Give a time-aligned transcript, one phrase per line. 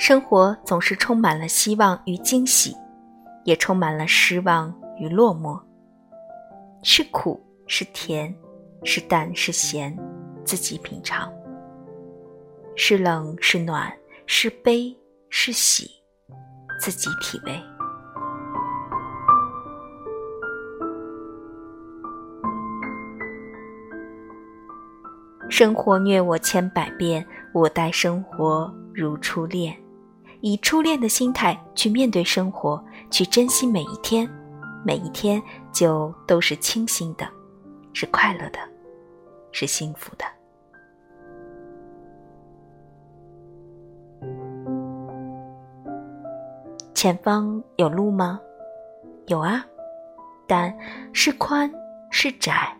[0.00, 2.74] 生活总是充满了希望与惊喜，
[3.44, 5.60] 也充满了失望与落寞。
[6.82, 8.34] 是苦是甜，
[8.82, 9.94] 是淡是咸，
[10.42, 11.28] 自己品尝；
[12.76, 13.92] 是冷是暖，
[14.24, 14.96] 是悲
[15.28, 15.90] 是喜，
[16.80, 17.60] 自己体味。
[25.50, 29.76] 生活虐我千百遍，我待生活如初恋。
[30.42, 34.28] 以初恋的心态去面对生活，去珍惜每一天，
[34.84, 37.28] 每一天就都是清新的，
[37.92, 38.58] 是快乐的，
[39.52, 40.24] 是幸福的。
[46.94, 48.40] 前方有路吗？
[49.26, 49.64] 有啊，
[50.46, 50.74] 但
[51.12, 51.70] 是宽
[52.10, 52.74] 是窄，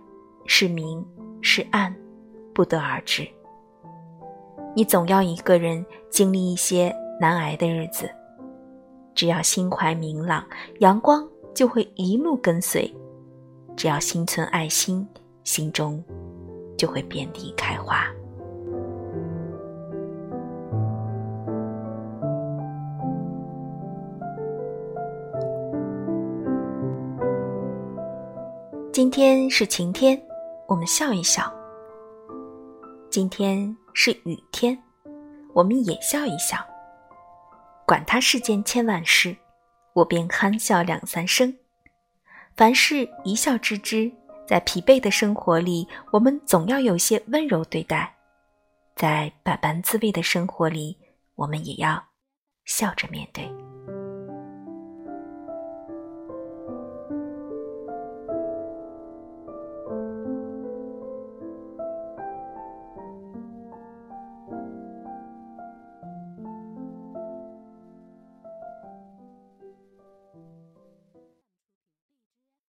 [0.46, 1.06] 是明
[1.42, 1.94] 是暗，
[2.54, 3.28] 不得而知。
[4.74, 6.94] 你总要一个人经历一些。
[7.20, 8.10] 难挨的日子，
[9.14, 10.42] 只要心怀明朗，
[10.78, 12.90] 阳光就会一路跟随；
[13.76, 15.06] 只要心存爱心，
[15.44, 16.02] 心中
[16.78, 18.06] 就会遍地开花。
[28.90, 30.18] 今天是晴天，
[30.66, 31.42] 我们笑一笑；
[33.10, 34.76] 今天是雨天，
[35.52, 36.56] 我们也笑一笑。
[37.90, 39.36] 管他世间千万事，
[39.94, 41.52] 我便憨笑两三声。
[42.54, 44.08] 凡事一笑置之，
[44.46, 48.14] 在疲惫的生活里，我们总要有些温柔对待；
[48.94, 50.96] 在百般滋味的生活里，
[51.34, 52.00] 我们也要
[52.64, 53.50] 笑着面对。